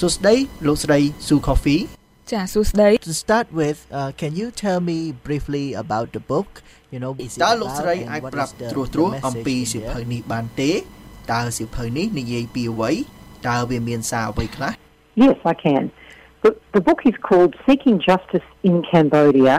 [0.00, 0.34] សួស្តី
[0.66, 1.82] លោកស្រី Su Coffee
[2.32, 6.48] ចាសួស្តី To start with uh, can you tell me briefly about the book
[6.92, 7.12] you know
[7.44, 10.72] តើលោកស្រីអាចប្រាប់ត្រួសត្រាសអំពីសៀវភៅនេះបានទេ
[11.32, 12.90] តើសៀវភៅនេះនិយាយពីអ្វី
[13.48, 14.72] តើវាមានសារអ្វីខ្លះ
[15.24, 15.84] Yes, I can.
[16.44, 19.54] The, the book is called Seeking Justice in Cambodia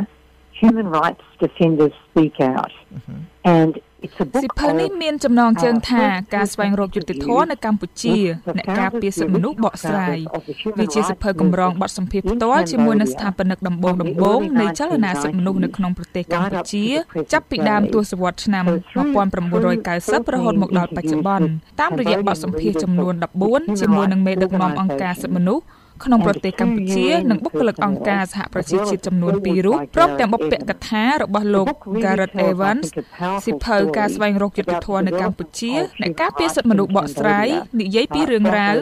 [0.61, 2.73] Human Rights Defenders Speak Out.
[2.95, 3.19] Mm-hmm.
[3.57, 3.71] And
[4.43, 6.03] សិភៅនេះមានចំណងជើងថា
[6.35, 8.17] ការស្វែងរកយុត្តិធម៌នៅកម្ពុជា
[8.57, 10.17] អ្នកការពារសិទ្ធិមនុស្សបកស្រាយ
[10.79, 16.85] វាជាសិភៅកម្រងបទសម្ភាសន៍ផ្ទាល់ជាមួយនឹងស្ថាបនិកដំបូងដំបូងនៃចលនាសិទ្ធិមនុស្សនៅក្នុងប្រទេសកម្ពុជា
[17.33, 18.65] ចាប់ពីដើមទសវត្សរ៍ឆ្នាំ
[19.27, 21.47] 1990រហូតមកដល់បច្ចុប្បន្ន
[21.81, 23.13] តាមរយៈបទសម្ភាសន៍ចំនួន
[23.47, 25.63] 14ជាមួយនឹងមេដឹកនាំអង្គការសិទ្ធិមនុស្ស
[26.03, 31.67] ក្នុងប្រទេសកម្ពុជា និងបុគ្គលិកអង្គការសហប្រជាជាតិចំនួន2រូបព្រមទាំងបុព្វកថារបស់លោក
[32.03, 32.85] Gareth Evans
[33.45, 37.47] សិភៅការស្វែងរកយុត្តិធម៌នៅកម្ពុជាអ្នកការពារសិទ្ធិមនុស្សបកស្រាយ
[37.81, 38.75] និយាយពីរឿងរ៉ាវ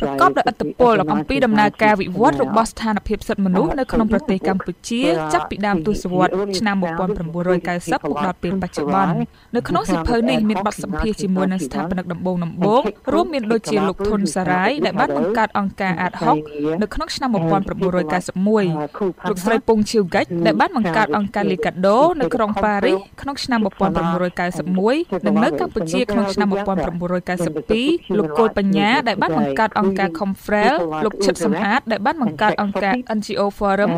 [0.00, 9.14] ប្រកបដោយឥទ្ធិពលអំពីដំណើរការវិវត្តរបស់ស្ថានភាពសិទ្ធិមនុស្សនៅក្នុងប្រទេសកម្ពុជា ចាប់ពីដើមទសវត្សរ៍ឆ្នាំ1990មកដល់ពេលបច្ចុប្បន្ន
[9.54, 16.38] នៅក្នុងសិភៅនេះមានបទសម្ភាសន៍ជាមួយនឹងស្ថាបនិកដំបូងដំបូងរួមមានដូចជាលោកធុនសារាយដែលបានបង្កើតអង្គការ Ad hoc
[16.82, 33.90] នៅក្នុងឆ្នាំ1991លោកស្រីពងឈីវហ្កិចដែលបានបង្កើតអង្គការលីកាដូនៅក្រុងប៉ារីសក្នុងឆ្នាំ1991និងនៅកម្ពុជាក្នុងឆ្នាំ1992លោកគោលបញ្ញាដែលបានបង្កើតអង្គការ Confrel លោកឈិតសំអាតដែលបានបង្កើតអង្គការ NGO Forum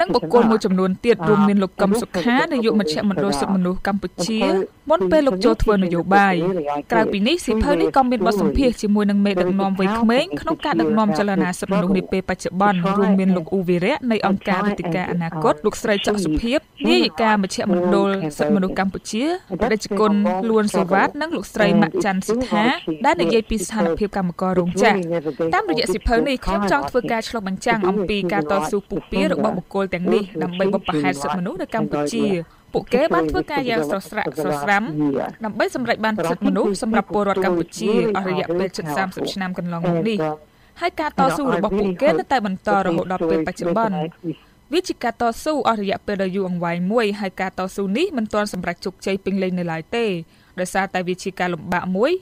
[0.00, 4.40] និងបុគ្គលមួយចំនួនទៀតរួមមានលោកកឹមសុខានាយកមជ្ឈមណ្ឌលសិទ្ធិមនុស្សកម្ពុជា
[4.90, 6.34] មុនពេលលោកចូលធ្វើនយោបាយ
[6.92, 16.58] ក្រៅពីនេះសិភៅនេះក៏មានបទសម្ភាសន៍ជាមួយនឹងមេដឹកនាំវ័យក្មេងក្នុងការដឹកនាំចលនាសិទ្ធិមនុស្សនាពេលបច្ចុប្បន្នរួមមានលោកអ៊ូវីរៈនៃអង្គការវិទ្យាអនាគតលោកស្រីច័កសុភាព
[16.88, 19.24] នាយិកាមជ្ឈមណ្ឌលសិទ្ធិមនុស្សកម្ពុជា
[19.72, 20.12] រាជគុណ
[20.50, 22.64] លួនសេវាតនិងលោកស្រីម៉ាក់ច័ន្ទសិដ្ឋា
[23.04, 24.96] ដែលនិយាយពីស្ថានភាពកម្មកររោងចក្រ
[25.54, 32.24] តាមរយៈសិភៅនេះខ្ញុំចង់ធ្វើការឆ្លុះបញ្ចាំងអំពីការតស៊ូពុះពៀរបស់បុគ្គលទាំងនេះដើម្បីបបផែនសិទ្ធិមនុស្សនៅកម្ពុជា
[32.74, 34.82] ពួកគេបានធ្វើការយ៉ាងស្រស់ស្រាក់ស្រស់ស្រាំ
[35.44, 40.18] ដើម្បីសម្រេចបានសិទ្ធិមនុស្សសម្រាប់ពលរដ្ឋកម្ពុជាអស់រយៈពេលជិត30ឆ្នាំកន្លងមកនេះ
[40.80, 43.96] ហើយការតស៊ូរបស់ពួកគេនៅតែបន្តរហូតដល់ពេលបច្ចុប្បន្ន
[44.72, 50.04] វាជាការតស៊ូអស់រយៈពេលដ៏យូរអង្វែងមួយហើយការតស៊ូនេះមិនទាន់សម្រេចជោគជ័យពេញលេញនៅឡើយទេ
[50.60, 52.12] ដោយសារតែវាជាការលំបាកមួយ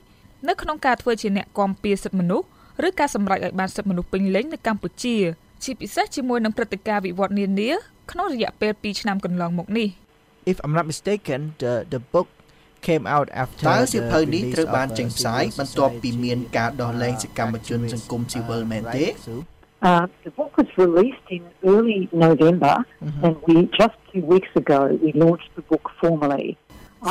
[0.48, 2.46] នៅក្នុងការធ្វើជាអ្នកគាំពៀសិទ្ធិមនុស្ស
[2.86, 5.16] ឬការសម្រេចឲ្យបានសិទ្ធិមនុស្សពេញលេញនៅកម្ពុជា
[5.64, 7.70] ជាពិសេសជាមួយនឹងព្រឹត្តិការណ៍វិវត្តនានា
[8.10, 9.88] ក្នុងរយៈពេល2ឆ្នាំកន្លងមកនេះ
[10.52, 12.28] If I'm not mistaken the the book
[12.88, 19.06] came out after តើសៀវភៅនេះត្រូវបានចេញផ្សាយបន្ទាប់ពីមានការដោះលែងសកម្មជនសង្គមស៊ីវិលមែនទេ
[19.90, 21.42] Uh, the book was released in
[21.72, 23.24] early November, mm-hmm.
[23.24, 26.48] and we just two weeks ago we launched the book formally.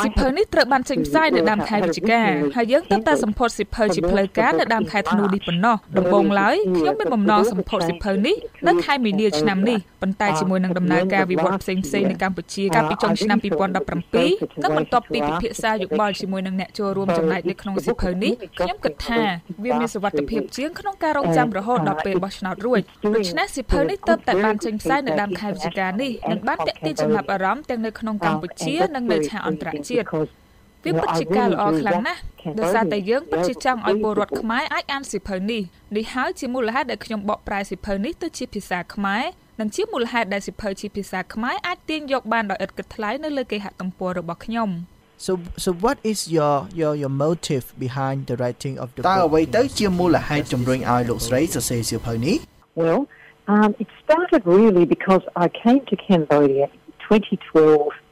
[0.05, 2.22] សិភៅនេះត្រូវបានចេញផ្សាយនៅដើមខែវិច្ឆិកា
[2.55, 8.35] ហើយយើងទើបតែសម្ពោធសិភៅជាផ្លូវការនៅដើមខែធ្នូនេះប៉ុណ្ណោះដំបូងឡើយខ្ញុំមានបំណងសម្ពោធសិភៅនេះ
[8.67, 19.21] នៅខែមីនាឆ្នាំនេះប៉ុន្តែជាមួយនឹងដំណើរការវិវត្តផ្សេងផ្សេងនៅកម្ពុជាកាលពីចុងឆ្នាំ2017និងបន្ទាប់ពីពិភាក្សាយោបល់ជាមួយនឹងអ្នកចូលរួមចំណែកនៅក្នុងសិភៅនេះខ្ញុំគិតថា
[19.63, 22.81] វាមានសុវត្ថិភាពជាងក្នុងការរងចាំរហូតដល់ពេលបោះឆ្នោតរួច
[23.16, 30.06] ដូច្នេះសិភៅនេះទើបតែបានចេញផ្សាយនៅដើមខែវិច្ឆិកានេះនិងបានទាក់ទាញចំណាប់អារម្មណ៍ទាំងនៅក្នុងកម្ពុជានិងនៅឆាកអន្តរជាតិ
[30.85, 32.19] វាពិតជាការល្អខ្លាំងណាស់
[32.59, 35.62] ដោយសារតែយើងពិតជាចង់ឲ្យពលរដ្ឋខ្មែរអាចអានសិភៅនេះ
[35.97, 39.23] នេះហើយជាមូលហេតុដែលខ្ញុំបកប្រែសិភៅនេះទៅជាភាសាខ្មែរ
[39.59, 44.72] និងជាមូលហេតុដែលសិភៅជាភាសាខ្មែរអាចទាញយកបានដោយឥតគិតថ្លៃនៅលើគេហទំព័ររបស់ខ្ញុំ
[45.25, 45.31] So
[45.63, 52.38] so what is your your your motive behind the writing of the book តើអ្វីទៅជាមូលហេតុជំរុញឲ្យលោកស្រីសរសេរសៀវភៅនេះ
[52.81, 53.01] Well
[53.53, 58.09] um it started really because I came to Cambodia in 2012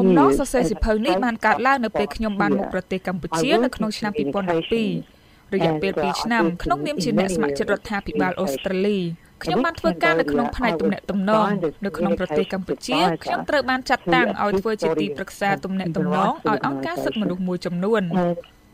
[0.00, 8.98] បំណងសរសេរសិភៅនេះបានកើតឡើងនៅពេលខ្ញុំបានមកប្រទេសកម្ពុជានៅក្នុងឆ្នាំ2012រយៈពេល2ឆ្នាំក្នុងនាមជាអ្នកស្ម័គ្រចិត្តរដ្ឋាភិបាលអូស្ត្រាលី
[9.42, 11.48] ខ្ញុំបានធ្វើការនៅក្នុងផ្នែកទំនាក់ទំនង
[11.84, 18.02] នៅក្នុងប្រទេសកម្ពុជាខ្ញុំត្រូវបានចាត់តាំងឲ្យធ្វើជាទីប្រឹក្សាទំនាក់ទំនងឲ្យអង្គការសិទ្ធិមនុស្សមួយចំនួន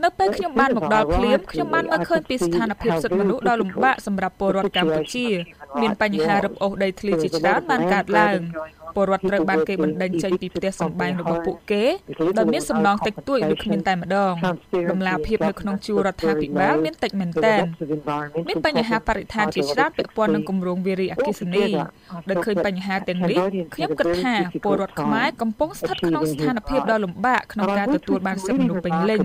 [0.04, 5.26] នៅពេលខ្ញុំបានមកដល់ភ្លាមខ្ញុំបានមើលឃើញពីស្ថានភាពសិទ្ធិមនុស្សដ៏លំបាកសម្រាប់ពលរដ្ឋកម្ពុជា
[5.82, 8.38] មានបញ្ហារឹបអូសដីធ្លីជាច្រើនបានកើតឡើង
[8.96, 11.84] ពលរដ្ឋត្រូវបានគេបណ្ដេញចេញពីផ្ទះសម្បែងរបស់ពួកគេ
[12.38, 14.34] ដោយមានសំណងតិចតួចឬគ្មានតែម្ដង
[14.90, 17.62] ដំណាភាពនៅក្នុងជួររដ្ឋាភិបាលមានតិចមែនទែន
[18.48, 21.66] មានបញ្ហាបរិស្ថានជាច្រើនពាក់ព័ន្ធនឹងគម្រោងវារីអគ្គិសនី
[22.30, 23.38] ដោយឃើញបញ្ហាទាំងនេះ
[23.74, 24.34] ខ្ញុំគិតថា
[24.64, 29.20] ពលរដ្ឋខ្មែរកំពុងស្ថិតក្នុងស្ថានភាពដ៏លំបាកក្នុងការទទួលបានសិទ្ធិមនុស្សពេញលេញ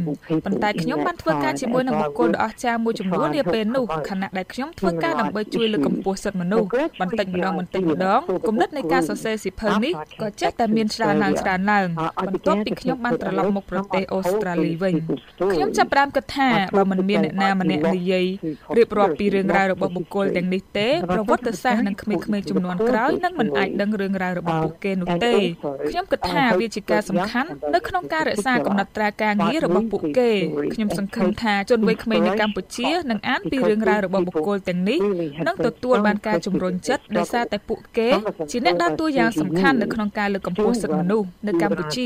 [0.45, 6.67] ប៉ុន្តែខ្ញុំបានធ្វើការជាមួយនឹងបុគ្គលដ៏អស្ចារ្យមួយចំនួននាពេលនោះខណៈដែលខ្ញុំធ្វើការដើម្បីជួយលើកកម្ពស់សិទ្ធិទ្ធិមនុស្ស
[7.01, 11.87] បន្តិចម្ដងបន្តិចម្ដងគំនិតនៃការសរសេរសៀវភៅនេះក៏ចេះតែមានច្រើនឡើងច្រើនឡើង
[12.27, 14.95] បន្ទាប់ពីខ្ញុំបានត្រឡប់មកប្រទេសអូស្ត្រាលីវិញ
[15.53, 18.25] ខ្ញុំចាប់ផ្ដើមគិតថាបើមិនមានអ្នកណាម្នាក់និយាយ
[18.77, 25.33] រៀបរាប់ពីរឿងរ៉ាវរបស់បុគ្គលទាំងនេះទេប្រវត្តិសាស្ត្រនិងក្មេងៗចំនួនក្រោយនឹងមិនអាចដឹងរឿងរ៉ាវរបស់ពួកគេនោះទេ
[25.89, 30.31] ខ្ញុំគិតថាវាជាការសំខាន់នៅក្នុងការរក្សាកំណត់ត្រាការងាររបស់ពួកគេ
[30.73, 34.99] ខ្ញុំសង្ឃឹមថាជនវ័យក្មេងនៅកម្ពុជានឹងអានពីរឿងរ៉ាវរបស់បុគ្គលទាំងនេះ
[35.47, 38.09] និងទទួលបានការជំរុញចិត្តដោយសារតែពួកគេ
[38.51, 42.05] ជាអ្នកដើរតួយ៉ាងសំខាន់នៅក្នុងការលើកកម្ពស់សិទ្ធិមនុស្សនៅកម្ពុជា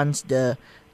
[0.00, 0.44] once the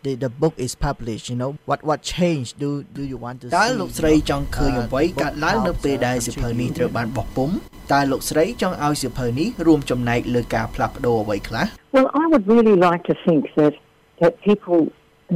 [0.04, 3.46] the the book is published you know what what change do do you want to
[3.48, 7.56] see តើលោកស្រីចង់ឃើញអ្វីកើតឡើងនៅពេលដែលសៀវភៅនេះត្រូវបានបោះពុម្ព
[7.92, 11.66] តើលោកស្រីចង់ឲ្យសៀវភៅនេះរួមចំណែកលើការផ្លាស់ប្ដូរអ្វីខ្លះ
[11.96, 13.74] Well I would really like to think that
[14.22, 14.80] that people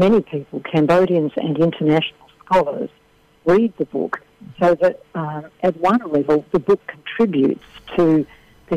[0.05, 2.91] many people Cambodians and international scholars
[3.51, 4.13] read the book
[4.61, 7.65] so that um, at one level the book contributes
[7.97, 8.27] to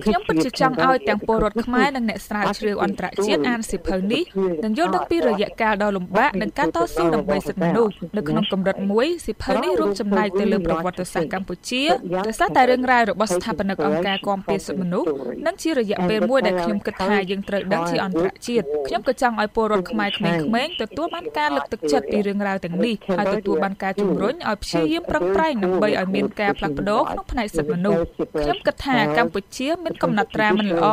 [0.06, 4.24] ខ្ញុំពិតជាចង់ឲ្យទាំងពលរដ្ឋខ្មែរនិងអ្នកស្រាវជ្រាវអន្តរជាតិអានសៀវភៅនេះ
[4.64, 11.84] និងយល់ដឹងពីរយៈកាលដ៏លំបាកនិងការតស៊ូដើម្បីសិទ្ធិមនុស្សនៅក្នុងកម្រិតមួយសៀវភៅនេះរួមចំណែកទៅលើប្រវត្តិសាស្ត្រកម្ពុជា
[12.28, 15.08] ដោយសារតែរឿងរ៉ាវរបស់ស្ថាបនិកអង្គការគាំពារសិទ្ធិមនុស្ស
[15.46, 20.32] និងជារយៈពេលមួយដែលខ្ញុំគិតថាយើងត្រូវដឹងជាអន្តរជាតិខ្ញុំក៏ចង់ឲ្យពលរដ្ឋខ្មែរក្មេ
[20.66, 28.00] ងៗទទួលបានការលើកទឹកចិត្តពីរឿងរ៉ាវទាំងនេះហើយទទួលបានការជំរុញឲ្យព្យាយាមប្រឹងប្រែងដើម្បីឲ្យមានការផ្លាស់ប្ដូរក្នុងផ្នែកសិទ្ធិមនុស្ស
[28.42, 30.86] ខ្ញុំគិតថាកម្ពុជាមានកំណត់ត្រាមិនល្អ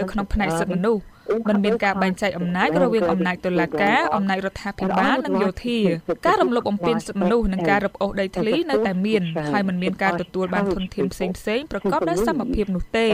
[0.00, 1.02] នៅក្នុងផ្នែកសិទ្ធិមនុស្ស
[1.48, 5.78] មិនមានការបែងចែកអំណាចរវាងអំណាចតុលាការអំណាចរដ្ឋាភិបាលនិងយោធា
[6.26, 9.22] ការរំលោភបំពានសិទ្ធិមនុស្សនិងការរឹបអូសដីធ្លីនៅតែមាន
[9.52, 13.08] ហើយមិនមានការទទួលបានធនធានផ្សេងផ្សេងប្រកបដោយសមភាពនោះទេ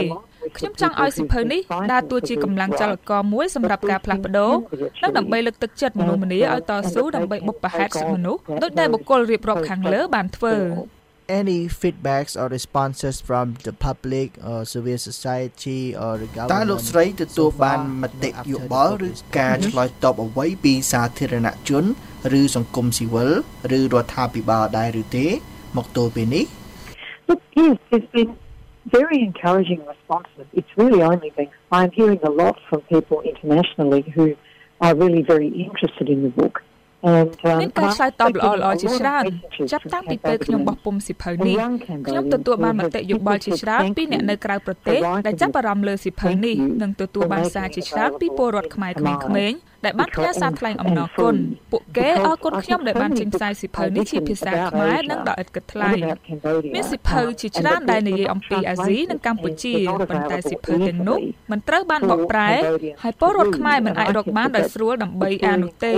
[0.57, 4.53] ខ្ញុំចង់ឲ្យសិភៅនេះដើរតួជាកម្លាំងចលករមួយសម្រាប់ការផ្លាស់ប្ដូរ
[5.03, 10.55] និងដើម្បីលើកទឹកចិត្តមនុស្សម្នាឲ្យតស៊ូដើម្បីបុព្វហេតុសិទ្ធិមនុស្សដោយដែលបុគ្គលរៀបរាប់ខាងលើបានធ្វើ
[11.40, 21.84] any feedbacks or responses from the public or civil society or the government តើលោកស្រីទទួលបានមតិយោបល់ឬការឆ្លើយតបអ្វីពីសាធារណជន
[22.40, 23.30] ឬសង្គមស៊ីវិល
[23.78, 25.26] ឬរដ្ឋាភិបាលដែរឬទេ
[25.76, 26.46] មកទល់ពេលនេះ
[27.28, 28.32] Look, yes, there's been
[28.98, 30.44] very encouraging responses.
[30.58, 34.26] It's really only been I'm hearing a lot from people internationally who
[34.84, 36.54] are really very interested in the book.
[37.61, 39.23] មានការឆ្លើយតបល្អល្អជាច្រើន
[39.71, 41.57] ចាប់តាំងពីពេលខ្ញុំបោះពុម្ពសិភៅនេះ
[42.07, 51.35] ខ្ញុំទទួលបានមតិយោបល់ជាច្រើនពីអ្នកនៅក្រៅប្រទេសដែលចាប់អារម្មណ៍លើសិភៅនេះនិងទទួលបានសារជាច្រើនពីពលរដ្ឋខ្មែរក្មេងៗដែលបានផ្ញើសារថ្លែងអំណរគុណ
[51.71, 55.91] ពួកគេអរគុណខ្ញុំដែលបានចេញផ្សាយសិភៅនេះជាភាសាខ្មែរនិងដោយឥតគិតថ្លៃ
[56.75, 59.73] មានសិភៅជាច្រើនដែលនិយាយអំពីអាស៊ីនិងកម្ពុជា
[60.09, 61.19] ប៉ុន្តែសិភៅទាំងនោះ
[61.51, 62.49] មិនត្រូវបានបកប្រែ
[63.03, 65.93] ហើយពលរដ្ឋខ្មែរមិនអាចរកបានដោយស្រួលដើម្បីអាននោះទេ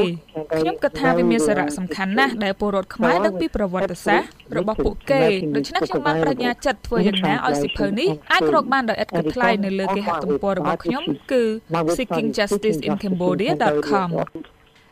[0.60, 4.28] ខ្ញុំគិតថាវាមានសារៈសំខាន់ណាស់ដែលពលរដ្ឋខ្មែរដឹងពីប្រវត្តិសាស្ត្រ
[4.58, 5.22] របស់ពួកគេ
[5.56, 11.44] ដូច្នេះខ្ញុំបានបញ្ញាចិត្តធ្វើយ៉ាងណាឲ្យសិភៅនេះអាចរកបានដោយឥតគិតថ្លៃនៅលើគេហទំព័ររបស់ខ្ញុំគឺ
[11.98, 14.10] seekingjusticeInCambodia.com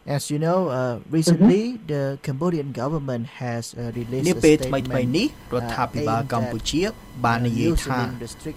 [0.08, 1.88] As you know, uh, recently mm-hmm.
[1.88, 6.82] the Cambodian government has uh, released នាពេលថ្មីថ្មីនេះរដ្ឋាភិបាលកម្ពុជា
[7.26, 8.00] បាននិយាយថា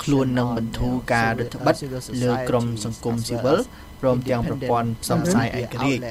[0.05, 1.75] ខ្លួននឹងបន្ធូរការរដ្ឋបិទ
[2.23, 3.59] លើក្រមសង្គមស៊ីវិល
[4.01, 6.03] ព្រមទាំងប្រព័ន្ធផ្សព្វផ្សាយឯករាជ្យ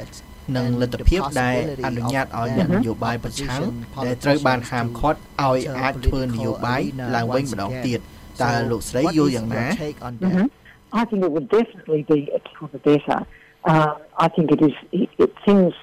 [0.57, 3.61] និងលទ្ធភាពដែលអនុញ្ញាតឲ្យអ្នកនយោបាយប្រឆាំង
[4.05, 6.81] ដែលត្រូវបានហាមឃាត់ឲ្យអាចធ្វើនយោបាយ
[7.15, 7.99] ឡើងវិញម្ដងទៀត
[8.43, 9.65] តើលោកស្រីយល់យ៉ាងណា
[11.01, 12.19] I think it would definitely be
[12.57, 13.19] for the better.
[13.71, 14.75] Um, I think it is.
[14.91, 15.73] It, it seems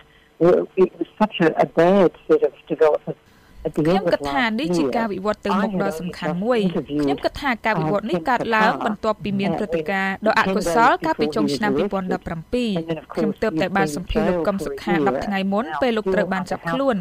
[0.41, 3.21] it was such a, a bad set of developments
[3.75, 6.61] ខ្ញុំគិតថានេះជាការវិវត្តទៅមុខដ៏សំខាន់មួយ
[7.03, 16.97] ខ្ញុំគិតថាការវិវត្តនេះកើតឡើងបន្ទាប់ពីមានព្រឹត្តិការណ៍ដ៏អកុសលកាលពីចុងឆ្នាំ2017ខ្ញុំទើបតែបានសម្ភាសលោកកឹមសុខា10ថ្ងៃមុនពេលលោកត្រូវបានចាប់ខ្លួន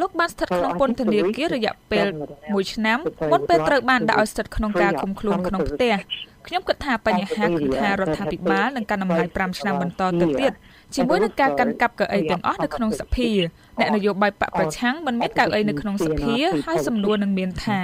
[0.00, 2.06] លោកបានស្ថិតក្នុងពន្ធនាគាររយៈពេល
[2.38, 2.98] 1ឆ្នាំ
[3.32, 5.94] មុនពេលត្រូវបានដាក់ឲ្យស្ថិតក្នុងការឃុំខ្លួនក្នុងផ្ទះ
[6.46, 10.52] ខ្ញុំគិតថាបញ្ហាគឺថារដ្ឋាភិបាលនឹងកាន់អំណាច5ឆ្នាំបន្តទៅទៀត
[10.94, 13.30] ជាមួយនឹងការកាន់កាប់កៅអីទាំងអស់នៅក្នុងសភា
[13.80, 17.78] អ្នកនយោបាយបកប្រឆាំងមិនមានកៅអីនៅក្នុងសភាហើយសំណួរនឹងមានថា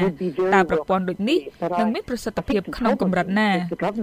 [0.54, 1.38] តើប្រព័ន្ធដូចនេះ
[1.80, 3.50] នឹងមានប្រសិទ្ធភាពក្នុងកម្រិតណា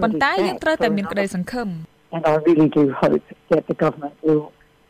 [0.04, 1.70] ប៉ុន្តែយើងត្រូវតែមានក្តីសង្ឃឹម
[2.16, 4.44] And I really do hope that the government will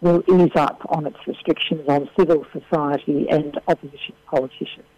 [0.06, 4.93] will ease up on its restrictions on civil society and opposition politicians.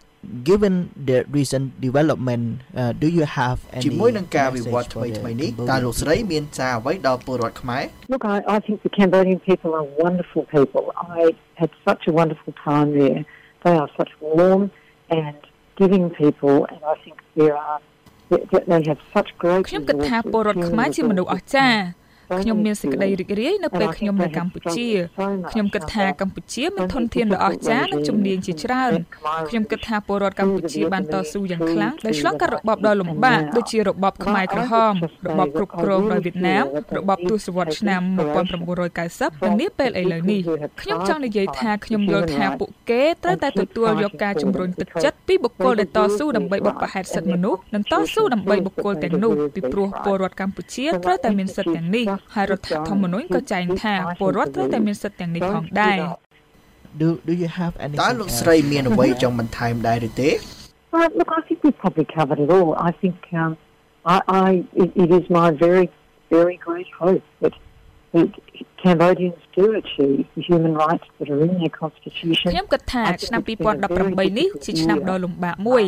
[0.49, 0.73] given
[1.09, 2.43] the recent development
[2.79, 10.43] uh, do you have any ជាមួយនឹងការវិវត្តថ្មីថ្មីនេះតើលោកស្រីមានសារអ្វីដល់ពលរដ្ឋខ្មែរ Look I I think the Cambodian people are wonderful
[10.55, 10.83] people
[11.17, 11.19] I
[11.61, 13.21] had such a wonderful time there
[13.63, 14.63] they are such warm
[15.21, 15.37] and
[15.81, 17.79] giving people and I think there are
[18.71, 21.81] they have such great ខ្ញុំគិតថាពលរដ្ឋខ្មែរជាមនុស្សអស្ចារ្យ
[22.34, 24.88] ខ្ញុំមានសេចក្តីរីករាយនៅពេលខ្ញុំនៅកម្ពុជា
[25.50, 28.92] ខ្ញុំគិតថាកម្ពុជាមានធនធានដ៏អស្ចារ្យនិងជំនាញជាច្រើន
[29.48, 34.94] ខ្ញុំគិតថាពលរដ្ឋកម្ពុជាបានតស៊ូយ៉ាងខ្លាំងដោយឆ្លងកាត់របបដ៏លំបាកដូចជារបបខ្មែរក្រហម
[35.26, 36.64] របបគ្រប់គ្រងដោយវៀតណាម
[36.98, 38.02] របបទសវត្សរ៍ឆ្នាំ
[38.68, 40.40] 1990និងនាពេលឥឡូវនេះ
[40.82, 55.99] ខ្ញុំចង់និយាយថាខ្ញុំយល់ថាពួកគេត្រូវតែទទួលយកការជំរុញទឹកចិត្តពីបុគ្គលដែលតស៊ូដើម្បីបុព្វហេតុសិទ្ធិមនុស្សនិងតស៊ូដើម្បីបុគ្គលទាំងនោះពីព្រោះពលរដ្ឋកម្ពុជាត្រូវតែមានសិទ្ធិទាំងនេះហើយរដ្ឋធម្មនុញ្ញក៏ចែងថាពលរដ្ឋត្រូវតែមានសិទ្ធិទាំងនេះផងដែរ
[57.01, 60.29] Do do you have any តើលោកស្រីមានអ្វីចង់បន្ថែមដែរឬទេ
[60.93, 62.69] Well, look, I think we've probably covered it all.
[62.89, 63.51] I think um,
[64.13, 64.47] I, I
[64.83, 65.85] it, it is my very,
[66.35, 67.53] very great hope that,
[68.13, 68.29] that
[68.86, 72.48] Cambodians do achieve the human rights that are in their constitution.
[72.52, 73.40] ខ្ញុំគិតថាឆ្នាំ
[73.88, 75.84] 2018នេះជាឆ្នាំដ៏លំបាកមួយ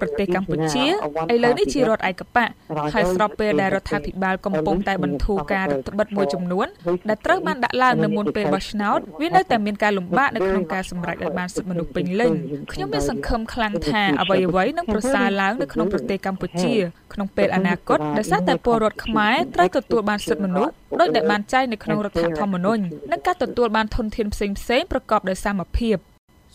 [0.00, 0.86] ប្រទេសកម្ពុជា
[1.32, 2.48] ឥឡូវនេះជារដ្ឋឯកបក
[2.94, 6.66] ហើយស្របពេលដែលរដ្ឋាភិបាលកំពុងតែបន្ធូរការរដ្ឋបិទមួយចំនួន
[7.08, 12.32] ដែលត្រូវបានដាក់ឡើងនៅមុនពេលបោះឆ្នោតវានៅតែមានការលំបាកនៅក្នុងការសម្រេចឲ្យបានសិទ្ធិមនុស្សពេញលេញ
[12.72, 16.74] ខ្ញុំមានសង្ឃឹមខ្លាំងថាអ្វីអ្វីនឹងប្រសើរឡើងនៅក្នុងប្រទេសកម្ពុជា
[17.14, 25.96] ក្នុងពេលអនាគតដោយសារតែពលរដ្ឋខ្មែរត្រូវទទួលបានសិទ្ធិមនុស្សដោយដែលបានចែងនៅក្នុងរដ្ឋធម្មនុញ្ញនិងការទទួលបានធនធានផ្សេងៗប្រកបដោយសមភាព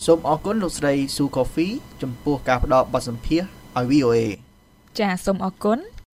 [0.05, 1.67] សូមអរគុណលោកស្រីស៊ូកូហ្វី
[2.01, 4.17] ចំពោះការផ្ដល់បទសម្ភាសន៍ឲ្យ VOA
[4.99, 5.79] ចាសសូមអរគុណ